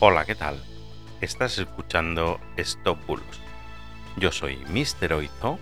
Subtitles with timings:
[0.00, 0.60] Hola, ¿qué tal?
[1.20, 2.98] Estás escuchando Stop.
[4.16, 5.12] Yo soy Mr.
[5.12, 5.60] Oizo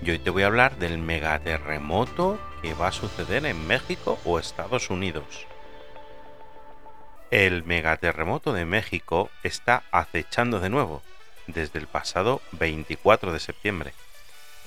[0.00, 4.38] y hoy te voy a hablar del megaterremoto que va a suceder en México o
[4.38, 5.48] Estados Unidos.
[7.32, 11.02] El megaterremoto de México está acechando de nuevo
[11.48, 13.92] desde el pasado 24 de septiembre.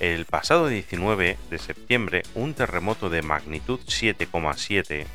[0.00, 5.06] El pasado 19 de septiembre, un terremoto de magnitud 7,7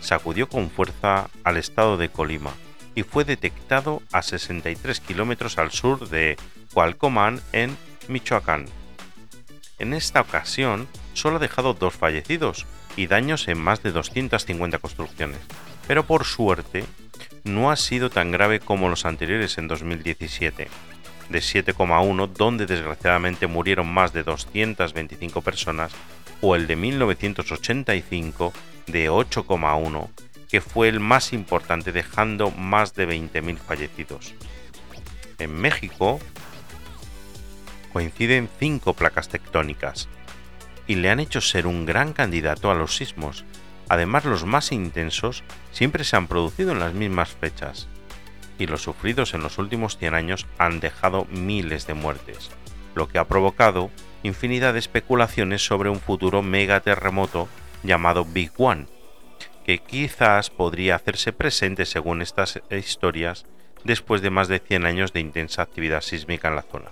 [0.00, 2.54] sacudió con fuerza al estado de Colima
[2.94, 6.36] y fue detectado a 63 kilómetros al sur de
[6.72, 7.76] Cualcomán, en
[8.08, 8.66] Michoacán.
[9.78, 12.66] En esta ocasión, solo ha dejado dos fallecidos
[12.96, 15.40] y daños en más de 250 construcciones,
[15.86, 16.84] pero por suerte
[17.42, 20.68] no ha sido tan grave como los anteriores en 2017,
[21.28, 25.92] de 7,1 donde desgraciadamente murieron más de 225 personas,
[26.40, 28.52] o el de 1985
[28.86, 30.08] de 8,1
[30.54, 34.34] que fue el más importante dejando más de 20.000 fallecidos.
[35.40, 36.20] En México
[37.92, 40.08] coinciden cinco placas tectónicas
[40.86, 43.44] y le han hecho ser un gran candidato a los sismos.
[43.88, 47.88] Además los más intensos siempre se han producido en las mismas fechas
[48.56, 52.52] y los sufridos en los últimos 100 años han dejado miles de muertes,
[52.94, 53.90] lo que ha provocado
[54.22, 57.48] infinidad de especulaciones sobre un futuro megaterremoto
[57.82, 58.86] llamado Big One,
[59.64, 63.46] que quizás podría hacerse presente según estas historias
[63.84, 66.90] después de más de 100 años de intensa actividad sísmica en la zona.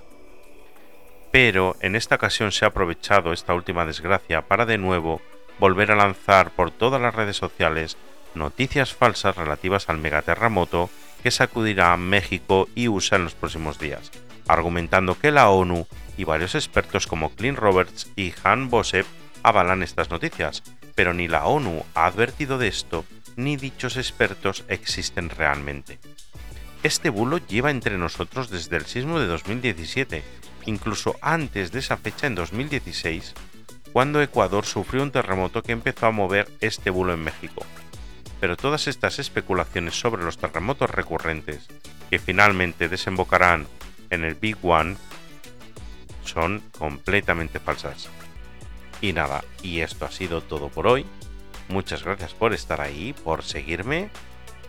[1.30, 5.22] Pero en esta ocasión se ha aprovechado esta última desgracia para de nuevo
[5.58, 7.96] volver a lanzar por todas las redes sociales
[8.34, 10.90] noticias falsas relativas al megaterremoto
[11.22, 14.10] que sacudirá a México y USA en los próximos días,
[14.48, 19.06] argumentando que la ONU y varios expertos como Clint Roberts y Han Bosep
[19.42, 20.62] avalan estas noticias,
[20.94, 23.04] pero ni la ONU ha advertido de esto,
[23.36, 25.98] ni dichos expertos existen realmente.
[26.82, 30.22] Este bulo lleva entre nosotros desde el sismo de 2017,
[30.66, 33.34] incluso antes de esa fecha en 2016,
[33.92, 37.64] cuando Ecuador sufrió un terremoto que empezó a mover este bulo en México.
[38.40, 41.68] Pero todas estas especulaciones sobre los terremotos recurrentes,
[42.10, 43.68] que finalmente desembocarán
[44.10, 44.96] en el Big One,
[46.24, 48.08] son completamente falsas.
[49.02, 51.04] Y nada, y esto ha sido todo por hoy.
[51.68, 54.10] Muchas gracias por estar ahí, por seguirme,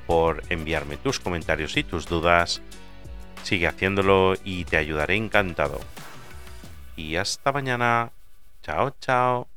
[0.08, 2.62] por enviarme tus comentarios y tus dudas.
[3.44, 5.80] Sigue haciéndolo y te ayudaré encantado.
[6.96, 8.12] Y hasta mañana.
[8.64, 9.53] Chao, chao.